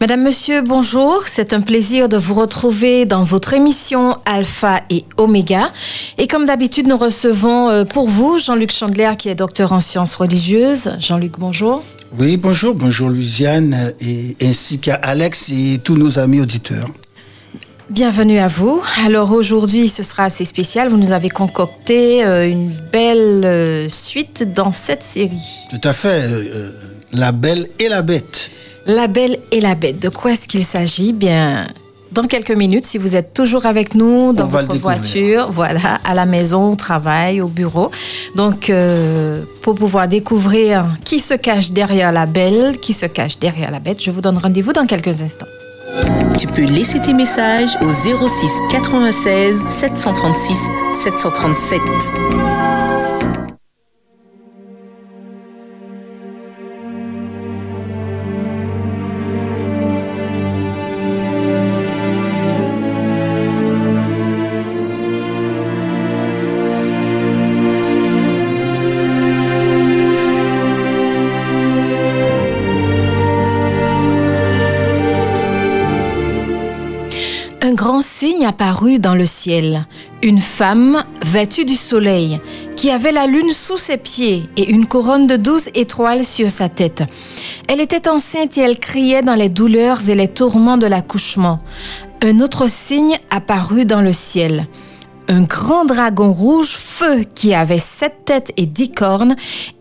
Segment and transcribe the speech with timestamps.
[0.00, 1.24] Madame, Monsieur, bonjour.
[1.26, 5.70] C'est un plaisir de vous retrouver dans votre émission Alpha et Oméga.
[6.16, 10.14] Et comme d'habitude, nous recevons euh, pour vous Jean-Luc Chandler, qui est docteur en sciences
[10.14, 10.92] religieuses.
[10.98, 11.84] Jean-Luc, bonjour.
[12.18, 12.74] Oui, bonjour.
[12.74, 16.88] Bonjour, Luciane, et, ainsi qu'à Alex et tous nos amis auditeurs.
[17.90, 18.80] Bienvenue à vous.
[19.04, 20.88] Alors aujourd'hui, ce sera assez spécial.
[20.88, 25.42] Vous nous avez concocté euh, une belle euh, suite dans cette série.
[25.68, 26.22] Tout à fait.
[27.12, 28.50] la Belle et la Bête.
[28.86, 30.00] La Belle et la Bête.
[30.00, 31.12] De quoi est-ce qu'il s'agit?
[31.12, 31.66] Bien,
[32.12, 36.26] dans quelques minutes, si vous êtes toujours avec nous dans votre voiture, voilà, à la
[36.26, 37.90] maison, au travail, au bureau.
[38.34, 43.70] Donc, euh, pour pouvoir découvrir qui se cache derrière la Belle, qui se cache derrière
[43.70, 45.46] la Bête, je vous donne rendez-vous dans quelques instants.
[46.38, 50.56] Tu peux laisser tes messages au 06 96 736
[50.94, 51.80] 737.
[78.50, 79.86] Apparut dans le ciel,
[80.24, 82.40] une femme vêtue du soleil,
[82.74, 86.68] qui avait la lune sous ses pieds et une couronne de douze étoiles sur sa
[86.68, 87.04] tête.
[87.68, 91.60] Elle était enceinte et elle criait dans les douleurs et les tourments de l'accouchement.
[92.24, 94.66] Un autre signe apparut dans le ciel.
[95.28, 99.36] Un grand dragon rouge feu qui avait sept têtes et dix cornes,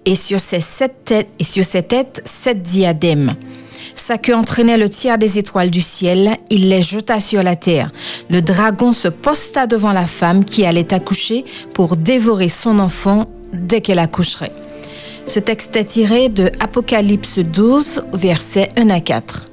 [0.06, 3.34] et sur ses sept têtes et sur ses têtes sept diadèmes.
[4.00, 7.92] Sa queue entraînait le tiers des étoiles du ciel, il les jeta sur la terre.
[8.30, 13.82] Le dragon se posta devant la femme qui allait accoucher pour dévorer son enfant dès
[13.82, 14.54] qu'elle accoucherait.
[15.26, 19.49] Ce texte est tiré de Apocalypse 12, versets 1 à 4.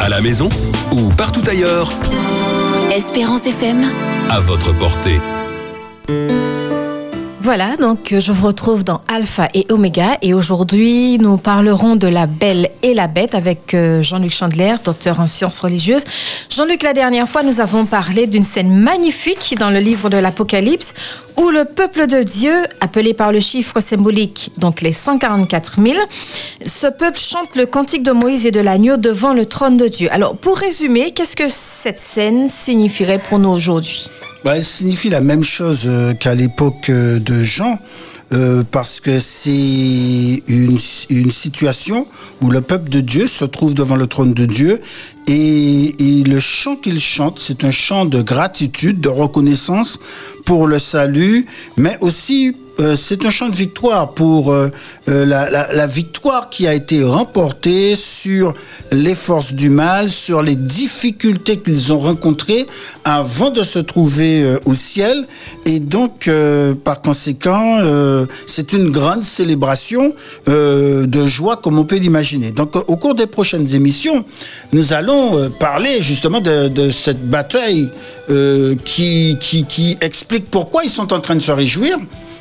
[0.00, 0.48] À la maison
[0.92, 1.92] ou partout ailleurs.
[2.90, 3.84] Espérance FM.
[4.30, 5.20] À votre portée.
[7.50, 12.26] Voilà, donc je vous retrouve dans Alpha et Oméga et aujourd'hui nous parlerons de la
[12.26, 16.04] belle et la bête avec euh, Jean-Luc Chandler, docteur en sciences religieuses.
[16.48, 20.94] Jean-Luc, la dernière fois nous avons parlé d'une scène magnifique dans le livre de l'Apocalypse
[21.38, 25.98] où le peuple de Dieu, appelé par le chiffre symbolique, donc les 144 000,
[26.64, 30.08] ce peuple chante le cantique de Moïse et de l'agneau devant le trône de Dieu.
[30.12, 34.08] Alors pour résumer, qu'est-ce que cette scène signifierait pour nous aujourd'hui?
[34.44, 37.78] Bah, elle signifie la même chose euh, qu'à l'époque euh, de Jean.
[38.32, 39.50] Euh, parce que c'est
[40.46, 42.06] une, situation
[42.40, 44.78] où le peuple de Dieu se trouve devant le trône de Dieu
[45.26, 49.98] et le chant qu'il chante, c'est un chant de gratitude, de reconnaissance
[50.44, 51.44] pour le salut,
[51.76, 54.70] mais aussi euh, c'est un chant de victoire pour euh,
[55.08, 58.54] euh, la, victoire qui a été remportée sur
[58.90, 62.64] les forces du mal, sur les difficultés qu'ils ont rencontrées
[63.04, 65.26] avant de se trouver au ciel.
[65.66, 66.30] Et donc,
[66.84, 67.78] par conséquent,
[68.46, 70.14] c'est une grande célébration
[70.46, 72.52] de joie comme on peut l'imaginer.
[72.52, 74.24] Donc, au cours des prochaines émissions,
[74.72, 77.90] nous allons parler justement de, cette bataille
[78.84, 81.98] qui explique pourquoi ils sont en train de se réjouir.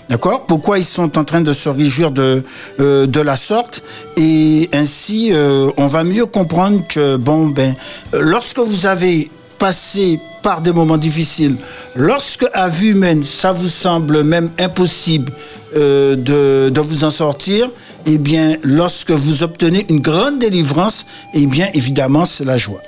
[0.09, 2.43] D'accord Pourquoi ils sont en train de se réjouir de,
[2.79, 3.83] euh, la sorte
[4.17, 7.75] Et ainsi, euh, on va mieux comprendre que, bon, ben,
[8.13, 9.29] lorsque vous avez
[9.59, 11.57] passé par des moments difficiles,
[11.95, 15.31] lorsque à vue humaine, ça vous semble même impossible
[15.75, 17.69] euh, de, de vous en sortir,
[18.07, 22.81] eh bien, lorsque vous obtenez une grande délivrance, eh bien, évidemment, c'est la joie.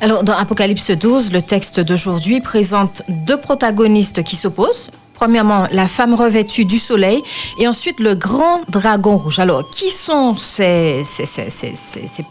[0.00, 4.90] Alors, dans Apocalypse 12, le texte d'aujourd'hui présente deux protagonistes qui s'opposent.
[5.14, 7.22] Premièrement, la femme revêtue du soleil
[7.58, 9.38] et ensuite le grand dragon rouge.
[9.38, 11.48] Alors, qui sont ces, ces, ces,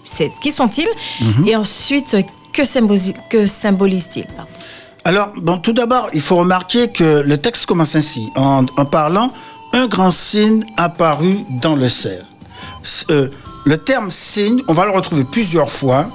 [0.06, 0.88] ces qui sont-ils
[1.21, 1.47] mm -hmm.
[1.50, 2.15] Et ensuite,
[2.51, 4.27] que, symbolise, que symbolise-t-il
[5.06, 9.31] Alors, bon, tout d'abord, il faut remarquer que le texte commence ainsi, en, en parlant
[9.74, 12.24] un grand signe apparut dans le ciel.
[13.09, 13.30] Euh,
[13.65, 16.09] le terme signe, on va le retrouver plusieurs fois.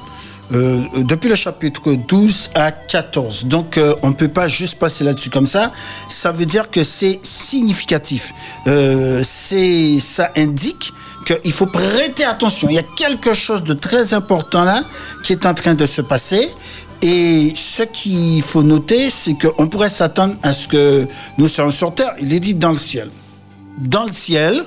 [0.53, 3.45] Euh, depuis le chapitre 12 à 14.
[3.47, 5.73] Donc euh, on ne peut pas juste passer là-dessus comme ça.
[6.09, 8.33] Ça veut dire que c'est significatif.
[8.67, 10.93] Euh, ça indique
[11.27, 12.69] qu'il faut prêter attention.
[12.71, 14.81] Il y a quelque chose de très important là
[15.23, 16.49] qui est en train de se passer.
[17.03, 21.07] Et ce qu'il faut noter, c'est qu'on pourrait s'attendre à ce que
[21.37, 22.15] nous soyons sur Terre.
[22.21, 23.11] Il est dit dans le ciel.
[23.79, 24.61] Dans le ciel,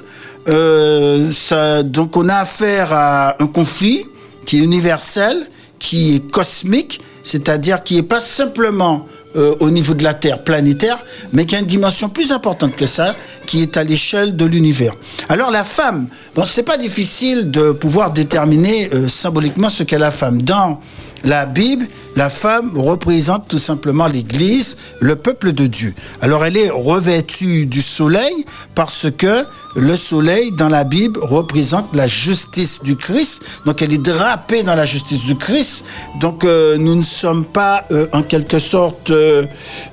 [1.33, 4.05] ça, donc on a affaire à un conflit
[4.45, 5.45] qui est universel
[5.81, 10.99] qui est cosmique, c'est-à-dire qui n'est pas simplement euh, au niveau de la Terre planétaire,
[11.33, 13.15] mais qui a une dimension plus importante que ça,
[13.47, 14.93] qui est à l'échelle de l'univers.
[15.27, 20.11] Alors la femme, bon, c'est pas difficile de pouvoir déterminer euh, symboliquement ce qu'est la
[20.11, 20.43] femme.
[20.43, 20.79] Dans
[21.23, 25.93] la Bible, la femme représente tout simplement l'Église, le peuple de Dieu.
[26.21, 28.45] Alors elle est revêtue du soleil
[28.75, 29.45] parce que
[29.75, 33.41] le soleil dans la Bible représente la justice du Christ.
[33.65, 35.83] Donc elle est drapée dans la justice du Christ.
[36.19, 39.45] Donc euh, nous ne sommes pas euh, en quelque sorte, euh,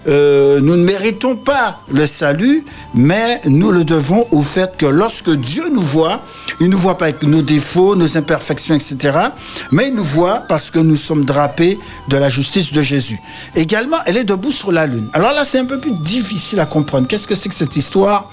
[0.07, 2.65] nous ne méritons pas le salut,
[2.95, 6.23] mais nous le devons au fait que lorsque Dieu nous voit,
[6.61, 9.19] il nous voit pas avec nos défauts, nos imperfections, etc.
[9.71, 11.79] Mais il nous voit parce que nous sommes drapés
[12.09, 13.19] de la justice de Jésus.
[13.55, 15.09] Également, elle est debout sur la lune.
[15.13, 17.07] Alors là, c'est un peu plus difficile à comprendre.
[17.07, 18.31] Qu'est-ce que c'est que cette histoire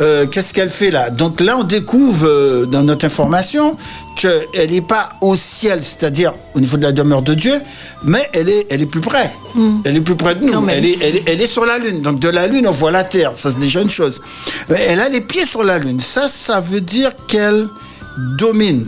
[0.00, 1.10] euh, qu'est-ce qu'elle fait là?
[1.10, 3.76] Donc là, on découvre euh, dans notre information
[4.16, 7.60] qu'elle n'est pas au ciel, c'est-à-dire au niveau de la demeure de Dieu,
[8.02, 9.32] mais elle est, elle est plus près.
[9.54, 9.80] Hmm.
[9.84, 10.68] Elle est plus près de nous.
[10.68, 12.00] Elle est, elle, est, sur la Lune.
[12.00, 13.36] Donc de la Lune, on voit la Terre.
[13.36, 14.20] Ça, c'est déjà une chose.
[14.70, 16.00] Elle a les pieds sur la Lune.
[16.00, 17.68] Ça, ça veut dire qu'elle
[18.38, 18.86] domine.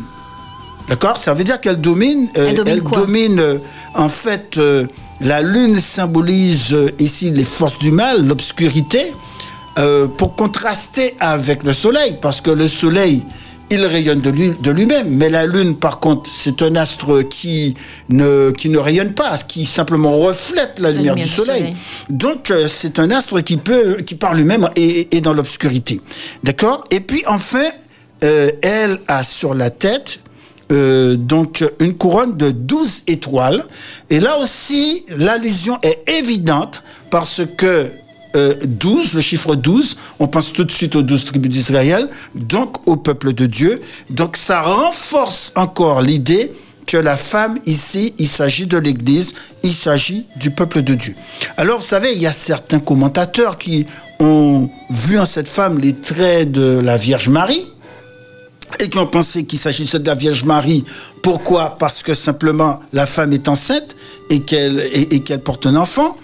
[0.88, 2.28] D'accord Ça veut dire qu'elle domine.
[2.36, 3.42] Euh, elle domine,
[3.94, 4.58] en fait,
[5.20, 9.12] la Lune symbolise ici les forces du mal, l'obscurité.
[9.76, 13.25] Euh, pour contraster avec le Soleil, parce que le Soleil,
[13.70, 17.75] il rayonne de lui-même, mais la Lune, par contre, c'est un astre qui
[18.08, 21.75] ne, qui ne rayonne pas, qui simplement reflète la, lumière, du soleil.
[22.08, 26.00] Donc, euh, c'est un astre qui peut, qui par lui-même est, dans l'obscurité.
[26.44, 27.66] D'accord Et puis, enfin,
[28.22, 30.20] euh, elle a sur la tête
[30.70, 33.64] donc une couronne de 12 étoiles.
[34.11, 37.90] Et là aussi, l'allusion est évidente parce que
[38.34, 42.88] 12, euh, le chiffre 12, on pense tout de suite aux 12 tribus d'Israël, donc
[42.88, 43.81] au peuple de Dieu.
[44.11, 46.52] Donc ça renforce encore l'idée
[46.87, 49.32] que la femme ici, il s'agit de l'Église,
[49.62, 51.14] il s'agit du peuple de Dieu.
[51.56, 53.87] Alors vous savez, il y a certains commentateurs qui
[54.20, 57.64] ont vu en cette femme les traits de la Vierge Marie
[58.80, 60.84] et qui ont pensé qu'il s'agissait de la Vierge Marie.
[61.22, 61.76] Pourquoi?
[61.78, 63.96] Parce que simplement la femme est enceinte
[64.30, 66.16] et qu'elle et porte un enfant.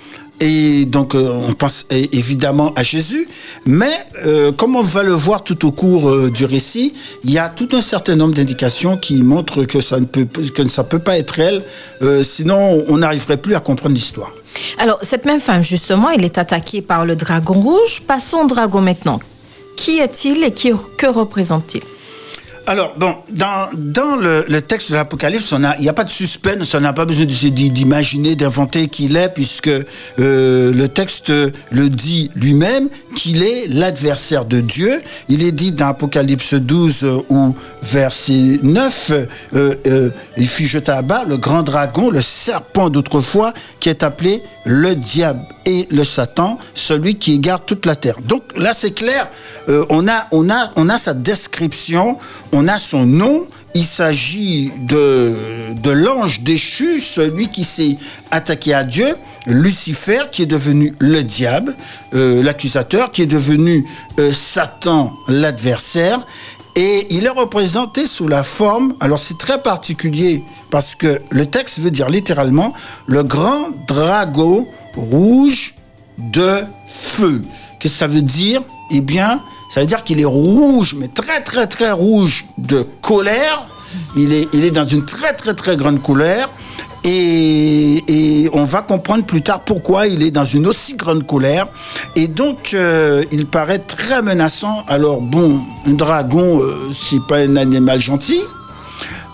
[0.42, 3.28] Et donc, euh, on pense évidemment à Jésus,
[3.66, 3.92] mais
[4.24, 6.94] euh, comme on va le voir tout au cours euh, du récit,
[7.24, 10.66] il y a tout un certain nombre d'indications qui montrent que ça ne peut, que
[10.68, 11.62] ça peut pas être elle,
[12.24, 14.32] sinon on n'arriverait plus à comprendre l'histoire.
[14.78, 18.00] Alors, cette même femme, justement, elle est attaquée par le dragon rouge.
[18.06, 19.20] Passons au dragon maintenant.
[19.76, 21.82] Qui est-il et qui, que représente-t-il?
[22.70, 23.68] Alors, bon, dans,
[24.16, 28.36] le, texte de l'Apocalypse, il n'y a pas de suspense, on n'a pas besoin d'imaginer,
[28.36, 29.82] d'inventer qu'il est, puisque euh,
[30.72, 34.92] le texte le dit lui-même qu'il est l'adversaire de Dieu.
[35.28, 39.12] Il est dit dans Apocalypse 12 euh, ou verset 9,
[39.54, 44.44] euh, il fut jeté à bas le grand dragon, le serpent d'autrefois, qui est appelé
[44.64, 48.16] le diable et le Satan, celui qui égare toute la terre.
[48.24, 49.28] Donc là, c'est clair,
[49.68, 52.18] on, a, on, a, sa description,
[52.52, 53.46] on a son nom.
[53.74, 57.96] Il s'agit de, de l'ange déchu, celui qui s'est
[58.30, 59.14] attaqué à Dieu,
[59.46, 61.76] Lucifer, qui est devenu le diable,
[62.14, 63.86] euh, l'accusateur, qui est devenu
[64.18, 66.26] euh, Satan, l'adversaire.
[66.76, 71.80] Et il est représenté sous la forme, alors c'est très particulier, parce que le texte
[71.80, 72.72] veut dire littéralement
[73.06, 75.74] le grand dragon rouge
[76.18, 77.42] de feu.
[77.78, 78.62] Qu'est-ce que ça veut dire?
[78.92, 79.40] Eh bien,
[79.70, 83.66] ça veut dire qu'il est rouge, mais très très très rouge de colère.
[84.16, 86.50] Il est, il est dans une très très très grande colère.
[87.02, 91.66] Et, et, on va comprendre plus tard pourquoi il est dans une aussi grande colère.
[92.14, 94.84] Et donc, euh, il paraît très menaçant.
[94.86, 98.42] Alors bon, un dragon, euh, c'est pas un animal gentil.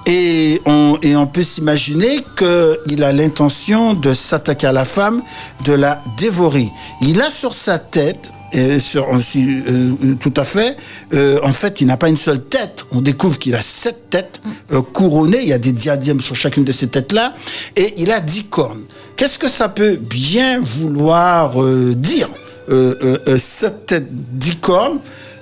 [0.07, 5.23] Et on, et on peut s'imaginer qu'il a l'intention de s'attaquer à la femme,
[5.65, 6.71] de la dévorer.
[7.01, 8.31] Il a sur sa tête
[8.81, 10.77] sur, euh, tout à fait.
[11.13, 12.85] Euh, en fait, il n'a pas une seule tête.
[12.91, 14.41] On découvre qu'il a sept têtes
[14.73, 15.43] euh, couronnées.
[15.43, 17.35] Il y a des diadèmes sur chacune de ces têtes-là.
[17.77, 18.85] Et il a dix cornes.
[19.17, 21.63] Qu'est-ce que ça peut bien vouloir
[21.95, 22.29] dire
[23.39, 25.01] Sept têtes, dix cornes?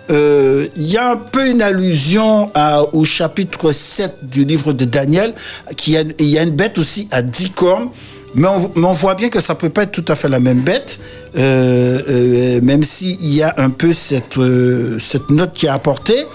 [0.08, 2.50] Il y a un peu une allusion
[2.92, 5.34] au chapitre 7 du livre de Daniel,
[5.76, 7.88] qui y a une bête aussi à 10 cornes.
[8.34, 10.98] Mais on, voit bien que ça peut pas être tout à fait la même bête,
[11.34, 14.38] même s'il y a un peu cette,
[14.98, 16.26] cette note qui est apportée.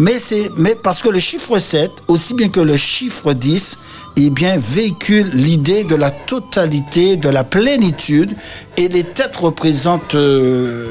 [0.00, 0.16] Mais,
[0.56, 3.76] mais parce que le chiffre 7, aussi bien que le chiffre 10,
[4.16, 8.32] eh bien, véhicule l'idée de la totalité, de la plénitude,
[8.76, 10.88] et les têtes représentent euh,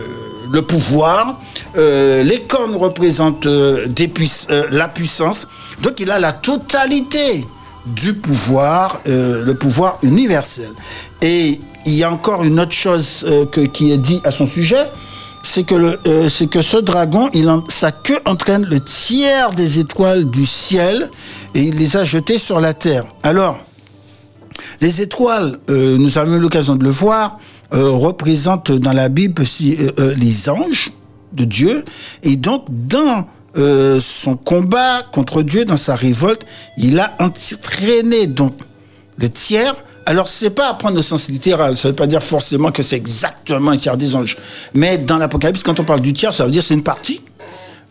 [0.51, 1.39] le pouvoir,
[1.77, 3.87] euh, les cornes représentent euh,
[4.71, 5.47] la puissance,
[5.81, 7.45] donc il a la totalité
[7.85, 10.69] du pouvoir, le pouvoir universel.
[11.21, 13.25] Et il y a encore une autre chose
[13.73, 14.87] qui est dit à son sujet,
[15.43, 20.45] c'est que, euh, que ce dragon, il sa queue entraîne le tiers des étoiles du
[20.45, 21.09] ciel
[21.55, 23.05] et il les a jetées sur la terre.
[23.23, 23.59] Alors,
[24.79, 27.39] les étoiles, euh, nous avons eu l'occasion de le voir,
[27.73, 29.77] euh, représentent dans la Bible aussi,
[30.17, 30.91] les anges
[31.33, 31.83] de Dieu.
[32.23, 36.43] Et donc, dans son combat contre Dieu, dans sa révolte,
[36.77, 38.53] il a entraîné donc
[39.17, 41.77] le tiers alors, c'est pas à prendre au sens littéral.
[41.77, 44.37] Ça veut pas dire forcément que c'est exactement un tiers des anges.
[44.73, 47.21] Mais dans l'Apocalypse, quand on parle du tiers, ça veut dire c'est une partie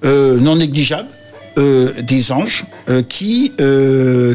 [0.05, 1.09] euh, non négligeable
[1.59, 3.53] euh, des anges euh, qui,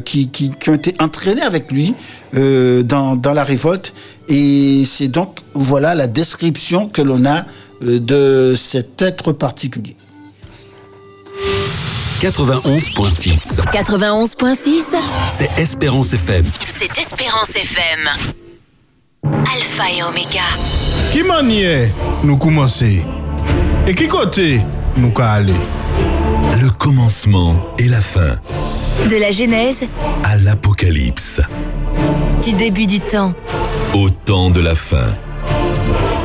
[0.05, 1.93] qui, qui, qui, ont été entraînés avec lui
[2.33, 3.93] dans, dans la révolte.
[4.29, 7.45] Et c'est donc, voilà la description que l'on a
[7.81, 9.95] de cet être particulier.
[12.21, 13.59] 91.6.
[13.71, 14.83] 91.6
[15.37, 16.45] C'est Espérance FM.
[16.79, 18.09] C'est Espérance FM.
[19.23, 20.41] Alpha et Omega.
[21.11, 21.91] Qui maniait
[22.23, 23.01] nous commencer
[23.87, 24.61] Et qui côté?
[24.97, 25.53] Nous aller
[26.61, 28.35] Le commencement et la fin.
[29.09, 29.83] De la Genèse
[30.23, 31.41] à l'Apocalypse.
[32.43, 33.33] Du début du temps
[33.93, 35.07] au temps de la fin.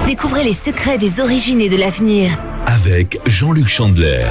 [0.06, 2.30] Découvrez les secrets des origines et de l'avenir.
[2.66, 4.24] Avec Jean-Luc Chandler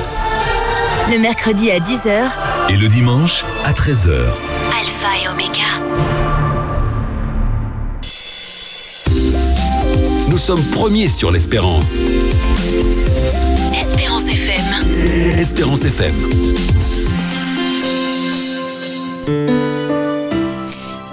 [1.08, 2.30] le mercredi à 10h
[2.70, 4.12] et le dimanche à 13h.
[4.12, 5.70] Alpha et Omega.
[10.30, 11.96] Nous sommes premiers sur l'espérance.
[13.74, 15.40] Espérance FM.
[15.40, 16.16] Espérance FM.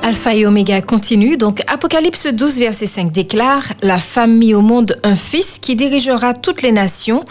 [0.06, 1.36] Alpha et Oméga continue.
[1.36, 6.32] Donc, Apocalypse 12, verset 5 déclare La femme mit au monde un fils qui dirigera
[6.32, 7.24] toutes les nations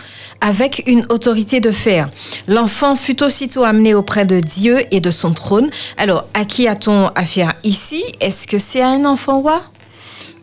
[0.46, 2.08] avec une autorité de fer.
[2.48, 5.72] L'enfant fut aussitôt amené auprès de Dieu et de son trône.
[5.98, 8.04] Alors, à qui a-t-on affaire ici?
[8.22, 9.60] Est-ce que c'est un enfant roi?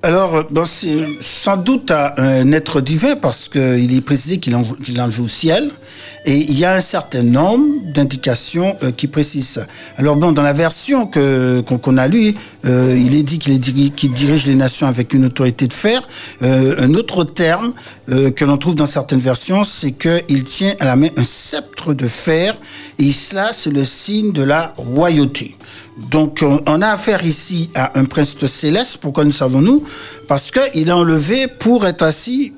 [0.04, 5.22] Alors, c'est sans doute à un être divin parce qu'il est précisé qu'il est enlevé
[5.22, 5.70] au ciel.
[6.24, 9.66] Et il y a un certain nombre d'indications euh, qui précisent ça.
[9.96, 14.56] Alors bon, dans la version qu'on a lue, euh, il est dit qu'il dirige les
[14.56, 16.00] nations avec une autorité de fer.
[16.42, 17.72] Euh, un autre terme
[18.08, 22.06] que l'on trouve dans certaines versions, c'est qu'il tient à la main un sceptre de
[22.06, 22.56] fer.
[22.98, 25.56] Et cela, c'est le signe de la royauté.
[26.10, 28.98] Donc, on, a affaire ici à un prince céleste.
[29.00, 29.84] Pourquoi nous savons-nous?
[30.28, 32.52] Parce qu'il est enlevé pour être assis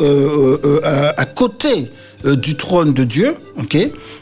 [1.17, 1.91] à côté
[2.27, 3.77] euh, du trône de Dieu, ok?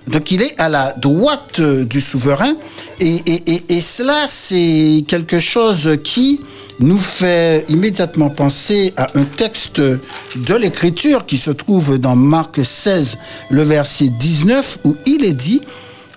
[0.08, 2.52] Donc il est à la droite euh, du souverain,
[2.98, 6.40] et, et, et, cela c'est quelque chose qui
[6.80, 13.18] nous fait immédiatement penser à un texte de l'Écriture qui se trouve dans Marc 16,
[13.50, 15.60] le verset 19, où il est dit,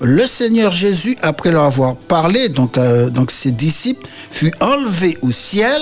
[0.01, 5.31] le Seigneur Jésus, après leur avoir parlé, donc, euh, donc ses disciples, fut enlevé au
[5.31, 5.81] ciel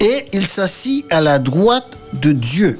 [0.00, 2.78] et il s'assit à la droite de Dieu.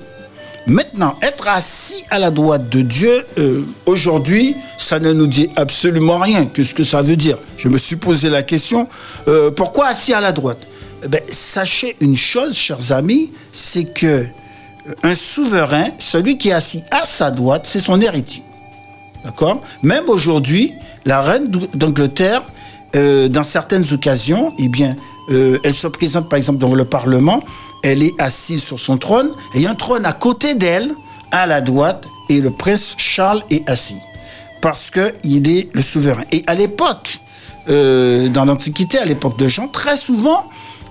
[0.67, 6.19] Maintenant, être assis à la droite de Dieu, euh, aujourd'hui, ça ne nous dit absolument
[6.19, 6.47] rien.
[6.47, 7.37] Qu'est-ce que ça veut dire?
[7.57, 8.89] Je me suis posé la question,
[9.27, 10.61] euh, pourquoi assis à la droite?
[11.05, 14.25] Eh ben, Sachez une chose, chers amis, c'est que
[15.03, 18.45] un souverain, celui qui est assis à sa droite, c'est son héritier.
[19.25, 20.75] D'accord Même aujourd'hui,
[21.05, 22.43] la reine d'Angleterre,
[22.95, 24.97] dans certaines occasions, eh bien,
[25.31, 27.43] elle se présente par exemple dans le Parlement
[27.83, 30.93] elle est assise sur son trône, et un trône à côté d'elle,
[31.31, 33.99] à la droite, et le prince Charles est assis.
[34.61, 36.23] Parce qu'il est le souverain.
[36.31, 37.19] Et à l'époque,
[37.69, 40.49] euh, dans l'Antiquité, à l'époque de Jean, très souvent,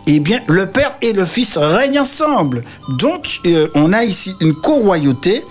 [0.07, 2.65] eh bien, le père et le fils règnent ensemble.
[2.99, 5.41] Donc, euh, on a ici une co-royauté,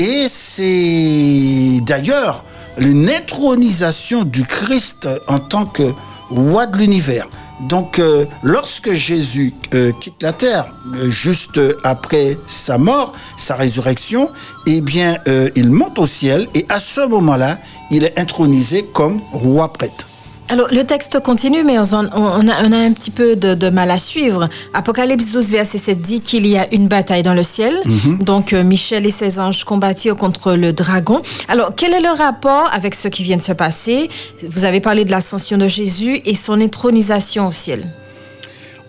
[0.00, 2.42] et c'est d'ailleurs
[2.78, 5.92] une intronisation du Christ en tant que
[6.30, 7.28] roi de l'univers.
[7.68, 14.30] Donc, euh, lorsque Jésus euh, quitte la terre, euh, juste après sa mort, sa résurrection,
[14.66, 15.18] eh bien,
[15.54, 17.58] il monte au ciel et à ce moment-là,
[17.90, 20.09] il est intronisé comme roi prêtre.
[20.50, 23.54] Alors, le texte continue, mais on, on- on a, on a un petit peu de,
[23.54, 24.48] de mal à suivre.
[24.74, 27.80] Apocalypse 12, verset 7 dit qu'il y a une bataille dans le ciel.
[28.20, 31.22] Donc, euh, Michel et ses anges combattirent contre le dragon.
[31.48, 34.10] Alors, quel est le rapport avec ce qui vient de se passer?
[34.48, 37.84] Vous avez parlé de l'ascension de Jésus et son intronisation au ciel.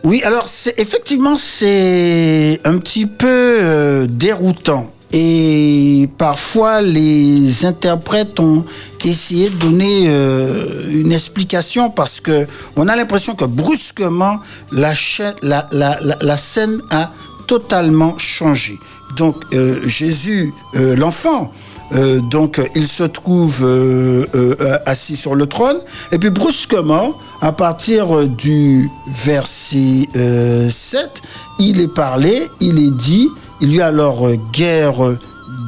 [0.03, 8.65] Oui, alors c'est effectivement c'est un petit peu euh, déroutant et parfois les interprètes ont
[9.03, 14.39] essayé de donner euh, une explication parce que on a l'impression que brusquement
[14.71, 14.93] la,
[15.41, 17.11] la, la, la scène a
[17.47, 18.73] totalement changé.
[19.17, 21.51] Donc euh, Jésus, euh, l'enfant,
[21.93, 25.77] euh, donc il se trouve euh, euh, assis sur le trône.
[26.11, 31.21] Et puis brusquement à partir du verset euh, 7
[31.59, 33.27] il est parlé il est dit
[33.59, 35.17] il y a alors guerre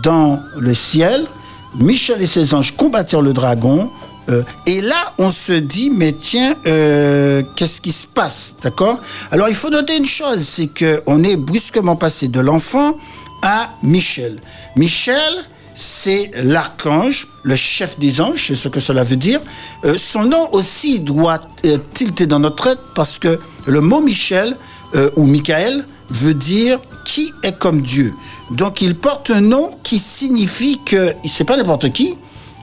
[0.01, 1.25] dans le ciel.
[1.75, 3.91] Michel et ses anges combattirent le dragon.
[4.65, 8.99] Et là, on se dit, mais tiens, qu'est-ce qui se passe, d'accord?
[9.31, 12.95] Alors, il faut noter une chose, c'est que on est brusquement passé de l'enfant
[13.43, 14.39] à Michel.
[14.75, 15.33] Michel,
[15.75, 19.39] c'est l'archange, le chef des anges, c'est ce que cela veut dire.
[19.85, 21.39] Euh, son nom aussi doit
[21.93, 24.55] tilter dans notre tête parce que le mot Michel
[24.95, 28.13] euh, ou Michael veut dire qui est comme Dieu.
[28.51, 32.15] Donc il porte un nom qui signifie que c'est pas n'importe qui.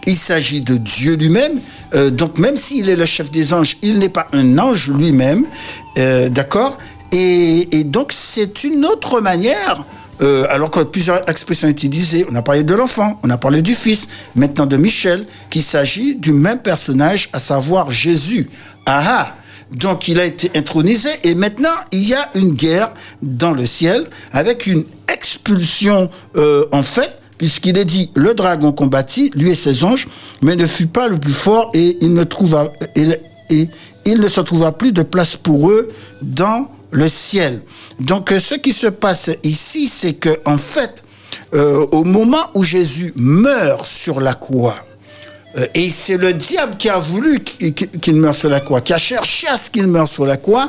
[0.07, 1.61] Il s'agit de Dieu lui-même.
[1.95, 5.47] Euh, donc même s'il est le chef des anges, il n'est pas un ange lui-même.
[6.31, 6.79] D'accord?
[7.13, 9.85] Et donc c'est une autre manière
[10.23, 13.75] euh, alors que plusieurs expressions utilisées, on a parlé de l'enfant, on a parlé du
[13.75, 18.51] fils, maintenant de Michel, qu'il s'agit du même personnage, à savoir Jésus.
[18.87, 19.35] Ah ah
[19.75, 24.05] donc il a été intronisé et maintenant il y a une guerre dans le ciel
[24.33, 29.85] avec une expulsion euh, en fait puisqu'il est dit le dragon combattit lui et ses
[29.85, 30.09] anges
[30.43, 33.11] mais ne fut pas le plus fort et il ne trouva et,
[33.51, 33.69] et
[34.07, 35.89] il ne se trouva plus de place pour eux
[36.21, 37.63] dans le ciel.
[37.99, 41.03] Donc euh, ce qui se passe ici c'est que en fait
[41.55, 44.77] euh, au moment où Jésus meurt sur la croix
[45.57, 48.99] euh, et c'est le diable qui a voulu qu'il meure sur la croix, qui a
[48.99, 50.69] cherché à ce qu'il meure sur la croix.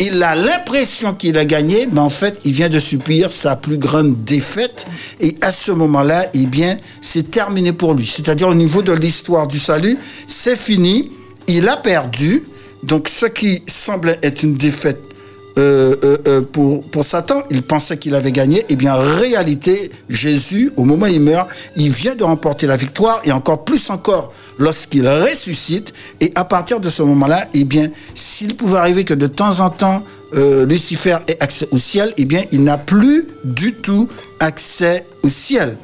[0.00, 3.78] Il a l'impression qu'il a gagné, mais en fait, il vient de subir sa plus
[3.78, 4.86] grande défaite.
[5.20, 8.04] Et à ce moment-là, eh bien, c'est terminé pour lui.
[8.04, 11.12] C'est-à-dire au niveau de l'histoire du salut, c'est fini.
[11.46, 12.42] Il a perdu.
[12.82, 15.11] Donc, ce qui semblait être une défaite
[15.58, 18.64] euh, euh, euh, pour, pour Satan, il pensait qu'il avait gagné.
[18.68, 22.76] Eh bien, en réalité, Jésus, au moment où il meurt, il vient de remporter la
[22.76, 25.92] victoire et encore plus encore lorsqu'il ressuscite.
[26.20, 29.70] Et à partir de ce moment-là, eh bien, s'il pouvait arriver que de temps en
[29.70, 30.02] temps,
[30.34, 34.08] euh, Lucifer ait accès au ciel, eh bien, il n'a plus du tout
[34.40, 35.76] accès au ciel.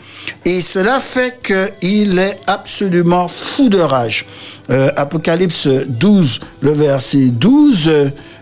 [0.46, 4.26] Et cela fait qu'il est absolument fou de rage.
[4.70, 7.90] Euh, Apocalypse 12, le verset 12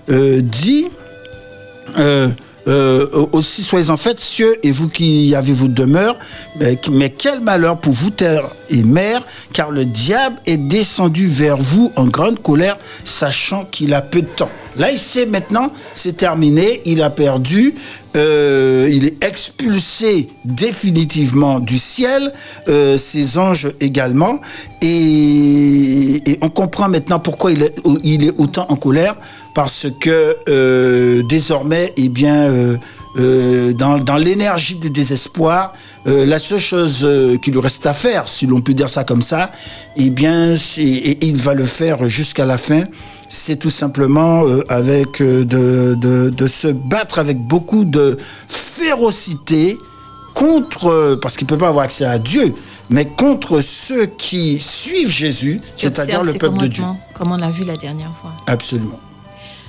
[0.08, 0.86] euh, dit
[1.98, 2.28] euh,
[2.68, 6.16] euh, aussi soyez-en fait cieux et vous qui avez vous demeure
[6.58, 9.22] mais, mais quel malheur pour vous terre et mer
[9.52, 14.26] car le diable est descendu vers vous en grande colère sachant qu'il a peu de
[14.26, 14.50] temps.
[14.76, 17.76] Là il sait maintenant c'est terminé il a perdu
[18.16, 22.32] euh, il est expulsé définitivement du ciel
[22.68, 24.40] euh, ses anges également.
[24.82, 29.16] Et, et on comprend maintenant pourquoi il est, il est autant en colère
[29.54, 32.76] parce que euh, désormais, eh bien, euh,
[33.18, 35.72] euh, dans, dans l'énergie du désespoir,
[36.06, 39.04] euh, la seule chose euh, qui lui reste à faire, si l'on peut dire ça
[39.04, 39.50] comme ça,
[39.96, 42.84] eh bien, et il va le faire jusqu'à la fin,
[43.28, 48.16] c'est tout simplement euh, avec euh, de, de, de se battre avec beaucoup de
[48.48, 49.76] férocité
[50.34, 52.54] contre, euh, parce qu'il peut pas avoir accès à Dieu,
[52.90, 56.84] mais contre ceux qui suivent Jésus, c'est-à-dire le peuple de Dieu.
[57.14, 58.32] Comme on l'a vu la dernière fois.
[58.46, 59.00] Absolument.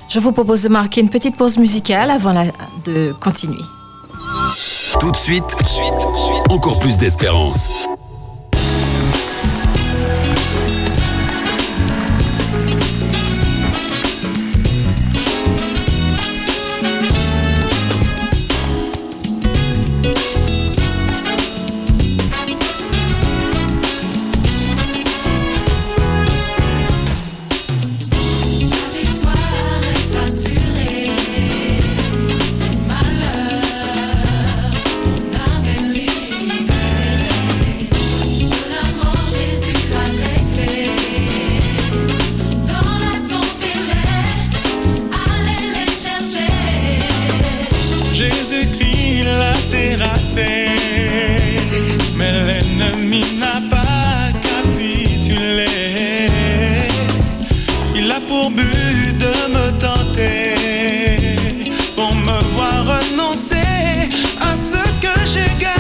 [0.09, 2.45] Je vous propose de marquer une petite pause musicale avant la-
[2.85, 3.61] de continuer.
[4.99, 5.43] Tout de suite,
[6.49, 7.87] encore plus d'espérance.
[58.47, 60.55] Pour but de me tenter,
[61.95, 63.55] pour me voir renoncer
[64.39, 65.76] à ce que j'ai gagné.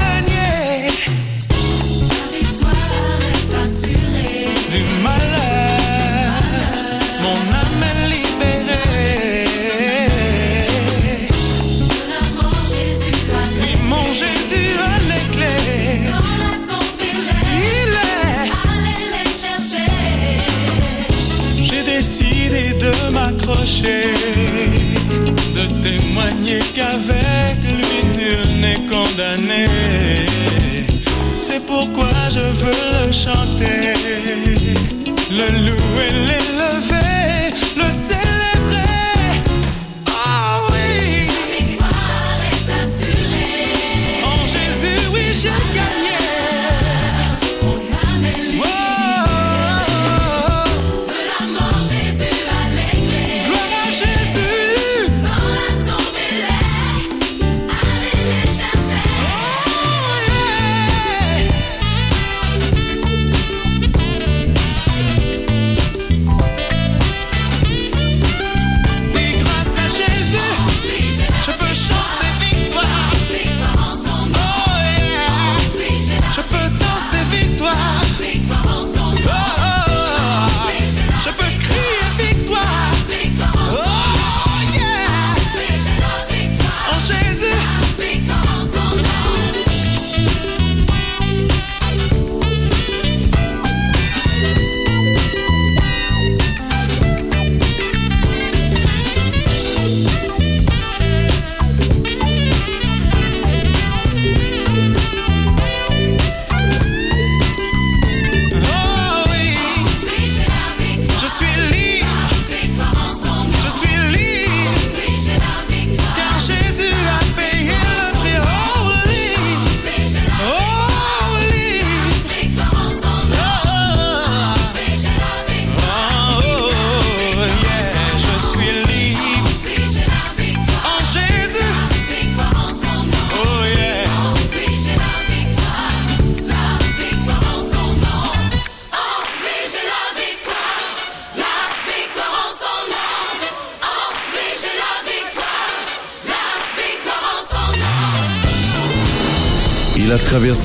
[25.55, 29.67] De témoigner qu'avec lui nul n'est condamné.
[31.45, 33.93] C'est pourquoi je veux le chanter,
[35.31, 37.06] le louer, l'élever,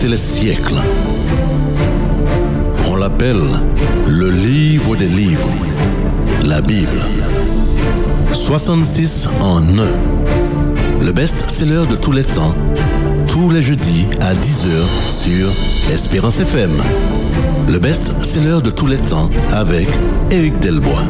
[0.08, 0.80] les siècles.
[2.90, 3.42] On l'appelle
[4.06, 5.48] le livre des livres,
[6.44, 6.88] la Bible.
[8.32, 11.04] 66 en un.
[11.04, 12.54] Le best-seller de tous les temps,
[13.28, 14.68] tous les jeudis à 10h
[15.08, 15.48] sur
[15.92, 16.72] Espérance FM.
[17.68, 19.88] Le best-seller de tous les temps avec
[20.30, 21.04] Éric Delbois.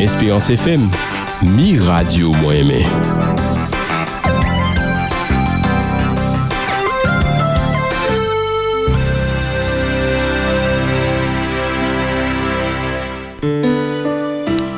[0.00, 0.88] Espérance FM,
[1.42, 2.86] mi radio aimé.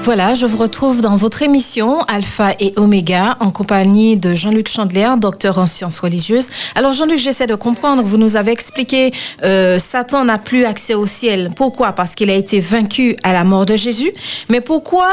[0.02, 5.08] Voilà, je vous retrouve dans votre émission Alpha et Oméga en compagnie de Jean-Luc Chandler,
[5.18, 6.48] docteur en sciences religieuses.
[6.74, 9.10] Alors Jean-Luc, j'essaie de comprendre, vous nous avez expliqué,
[9.44, 11.50] euh, Satan n'a plus accès au ciel.
[11.54, 11.92] Pourquoi?
[11.92, 14.12] Parce qu'il a été vaincu à la mort de Jésus.
[14.48, 15.08] Mais pourquoi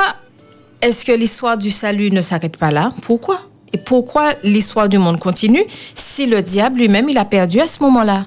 [0.81, 2.91] est-ce que l'histoire du salut ne s'arrête pas là?
[3.01, 3.39] Pourquoi?
[3.73, 5.63] Et pourquoi l'histoire du monde continue
[5.95, 8.25] si le diable lui-même, il a perdu à ce moment-là?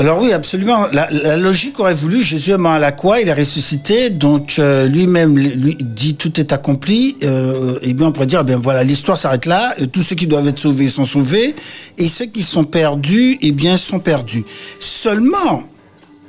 [0.00, 0.86] Alors oui, absolument.
[0.92, 4.86] La, logique aurait voulu Jésus est mort à la croix, il est ressuscité, donc euh,
[4.86, 7.16] lui-même lui dit tout est accompli.
[7.24, 9.74] Euh, et bien on pourrait dire, eh bien voilà, l'histoire s'arrête là.
[9.78, 11.52] Et tous ceux qui doivent être sauvés sont sauvés,
[11.98, 14.44] et ceux qui sont perdus, eh bien sont perdus.
[14.78, 15.64] Seulement,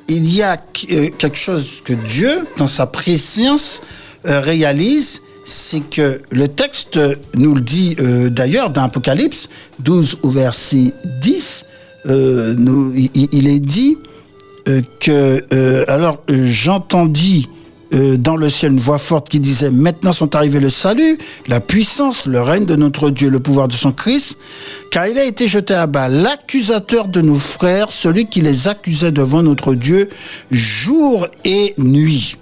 [0.08, 0.58] il y a
[0.90, 3.82] euh, quelque chose que Dieu, dans sa préscience,
[4.26, 7.00] réalise, c'est que le texte
[7.36, 11.66] nous le dit euh, d'ailleurs dans Apocalypse 12 au verset 10,
[12.06, 13.98] euh, nous, il, est dit
[14.68, 17.50] euh, que, euh, alors euh, j'entendis
[17.94, 21.60] euh, dans le ciel une voix forte qui disait, maintenant sont arrivés le salut, la
[21.60, 24.38] puissance, le règne de notre Dieu, le pouvoir de son Christ,
[24.92, 29.12] car il a été jeté à bas l'accusateur de nos frères, celui qui les accusait
[29.12, 30.10] devant notre Dieu
[30.52, 32.36] jour et nuit.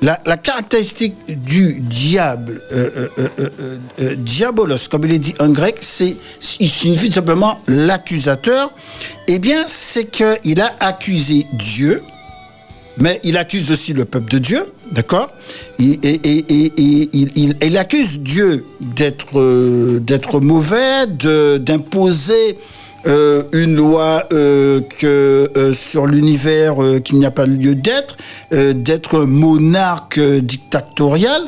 [0.00, 5.78] La, caractéristique du diable, euh, euh, euh, euh, diabolos, comme il est dit en grec,
[5.80, 6.16] c'est,
[6.60, 8.72] il signifie simplement l'accusateur.
[9.28, 12.02] Eh bien, c'est qu'il a accusé Dieu,
[12.98, 15.30] mais il accuse aussi le peuple de Dieu, d'accord
[15.78, 15.98] et,
[17.66, 21.06] il, accuse Dieu d'être euh, mauvais,
[21.58, 22.58] d'imposer
[23.06, 28.16] euh, une loi euh, que sur l'univers qu'il n'y a pas lieu d'être,
[28.52, 31.42] d'être monarque dictatorial,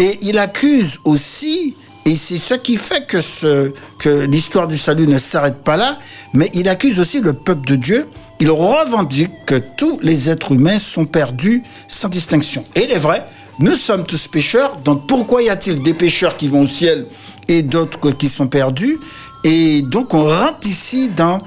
[0.00, 5.62] et il accuse aussi, et c'est ce qui fait que l'histoire du salut ne s'arrête
[5.62, 5.98] pas là,
[6.32, 8.06] mais il accuse aussi le peuple de Dieu.
[8.40, 12.64] Il revendique que tous les êtres humains sont perdus sans distinction.
[12.76, 13.26] Et il est vrai,
[13.58, 17.06] nous sommes tous pécheurs, donc pourquoi y a-t-il des pécheurs qui vont au ciel
[17.48, 18.98] et d'autres qui sont perdus?
[19.42, 21.40] Et donc on rentre ici dans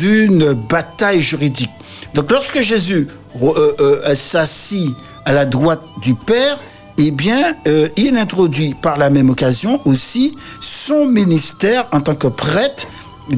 [0.00, 1.70] une bataille juridique.
[2.14, 3.08] Donc lorsque Jésus
[3.42, 4.94] euh, euh, s'assit
[5.26, 6.58] à la droite du Père,
[6.96, 12.26] eh bien, euh, il introduit par la même occasion aussi son ministère en tant que
[12.26, 12.86] prêtre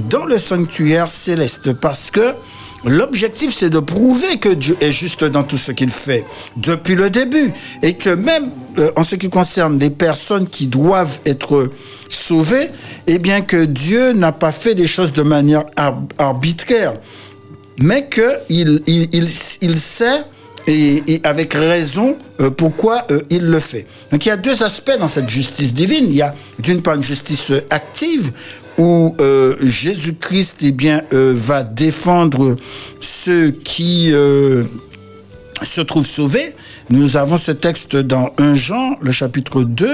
[0.09, 1.73] dans le sanctuaire céleste.
[1.75, 2.35] Parce que
[2.85, 6.25] l'objectif, c'est de prouver que Dieu est juste dans tout ce qu'il fait
[6.57, 7.53] depuis le début.
[7.83, 11.71] Et que même euh, en ce qui concerne des personnes qui doivent être
[12.09, 12.69] sauvées,
[13.07, 16.95] eh bien que Dieu n'a pas fait des choses de manière ar- arbitraire
[17.83, 19.29] mais qu'il il, il,
[19.63, 20.23] il sait
[20.67, 23.87] et, avec raison euh, pourquoi euh, il le fait.
[24.11, 26.05] Donc il y a deux aspects dans cette justice divine.
[26.05, 28.33] Il y a d'une part une justice euh, active
[28.79, 29.15] où
[29.61, 32.57] Jésus-Christ eh bien, va défendre
[32.99, 34.11] ceux qui
[35.63, 36.55] se trouvent sauvés.
[36.89, 39.87] Nous avons ce texte dans 1 Jean, le chapitre 2,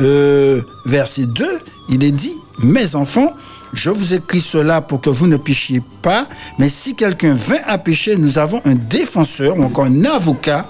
[0.00, 1.44] euh, verset 2.
[1.88, 3.32] Il est dit, mes enfants,
[3.72, 6.26] je vous écris cela pour que vous ne péchiez pas,
[6.58, 10.66] mais si quelqu'un vint à pécher, nous avons un défenseur ou encore un avocat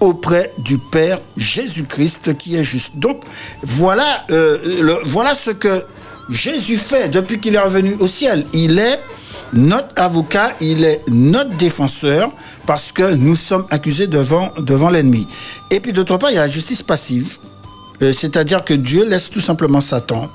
[0.00, 2.92] auprès du Père Jésus-Christ qui est juste.
[2.96, 3.22] Donc
[3.62, 5.82] voilà, euh, voilà ce que
[6.30, 8.46] Jésus fait depuis qu'il est revenu au ciel.
[8.52, 9.00] Il est
[9.52, 12.32] notre avocat, il est notre défenseur
[12.66, 15.26] parce que nous sommes accusés devant, devant l'ennemi.
[15.70, 17.38] Et puis d'autre part, il y a la justice passive,
[18.02, 20.28] Euh, c'est-à-dire que Dieu laisse tout simplement Satan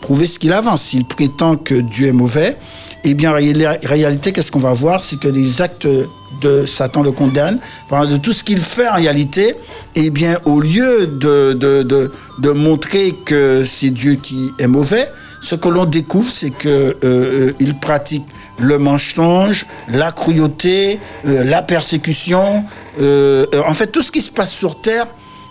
[0.00, 0.82] prouver ce qu'il avance.
[0.82, 2.56] S'il prétend que Dieu est mauvais,
[3.04, 5.00] eh bien, en réa- réalité, qu'est-ce qu'on va voir?
[5.00, 5.86] C'est que les actes
[6.40, 7.58] de Satan le condamnent.
[7.88, 9.54] Par de tout ce qu'il fait en réalité,
[9.96, 15.06] eh bien, au lieu de, de, de, de montrer que c'est Dieu qui est mauvais,
[15.40, 18.24] ce que l'on découvre, c'est que euh, euh, il pratique
[18.58, 22.64] le mensonge, la cruauté, euh, la persécution,
[23.00, 25.06] euh, en fait, tout ce qui se passe sur terre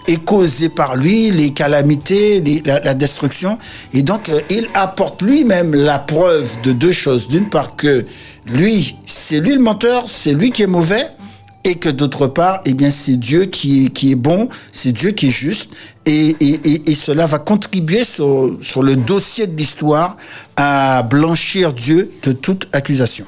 [0.07, 3.57] est causé par lui, les calamités, la destruction.
[3.93, 7.27] Et donc, euh, il apporte lui-même la preuve de deux choses.
[7.27, 8.05] D'une part, que
[8.45, 11.05] lui, c'est lui le menteur, c'est lui qui est mauvais.
[11.63, 15.11] Et que d'autre part, eh bien, c'est Dieu qui est, qui est bon, c'est Dieu
[15.11, 15.69] qui est juste.
[16.05, 20.15] Et, et, et, et cela va contribuer sur, sur le dossier de l'histoire
[20.55, 23.25] à blanchir Dieu de toute accusation.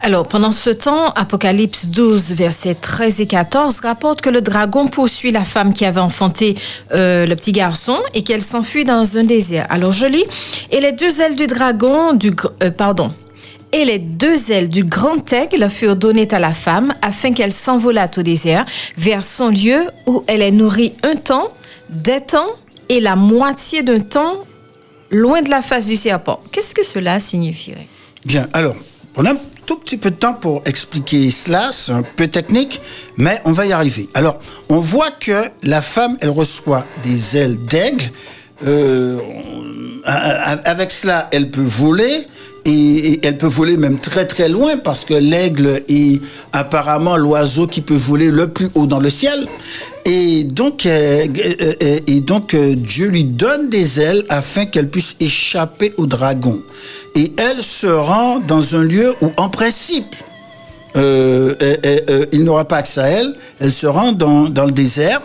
[0.00, 5.32] Alors, pendant ce temps, Apocalypse 12, versets 13 et 14 rapporte que le dragon poursuit
[5.32, 6.54] la femme qui avait enfanté
[6.92, 9.66] euh, le petit garçon et qu'elle s'enfuit dans un désert.
[9.70, 10.24] Alors, je lis,
[10.70, 12.32] et les deux ailes du dragon, du,
[12.62, 13.08] euh, pardon,
[13.72, 18.10] et les deux ailes du grand aigle furent données à la femme afin qu'elle s'envolât
[18.16, 18.64] au désert
[18.96, 21.52] vers son lieu où elle est nourrie un temps,
[21.90, 22.50] des temps
[22.88, 24.38] et la moitié d'un temps
[25.10, 26.38] loin de la face du serpent.
[26.52, 27.88] Qu'est-ce que cela signifierait?
[28.24, 28.76] Bien, alors,
[29.16, 29.24] on
[29.66, 32.80] tout petit peu de temps pour expliquer cela, c'est un peu technique,
[33.16, 34.08] mais on va y arriver.
[34.14, 38.04] Alors, on voit que la femme, elle reçoit des ailes d'aigle.
[38.66, 39.18] Euh,
[40.06, 42.26] avec cela, elle peut voler.
[42.64, 46.20] Et, elle peut voler même très très loin parce que l'aigle est
[46.52, 49.46] apparemment l'oiseau qui peut voler le plus haut dans le ciel.
[50.04, 51.26] Et donc, euh,
[51.82, 56.60] euh, et donc euh, Dieu lui donne des ailes afin qu'elle puisse échapper au dragon.
[57.16, 60.14] Et elle se rend dans un lieu où, en principe,
[60.96, 61.76] euh, euh,
[62.10, 63.34] euh, il n'aura pas accès à elle.
[63.58, 65.22] Elle se rend dans, le désert.